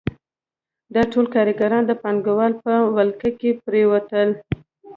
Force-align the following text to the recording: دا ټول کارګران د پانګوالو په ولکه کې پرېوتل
دا 0.93 1.03
ټول 1.11 1.25
کارګران 1.35 1.83
د 1.87 1.91
پانګوالو 2.03 2.61
په 2.65 2.73
ولکه 2.95 3.29
کې 3.39 3.49
پرېوتل 3.65 4.29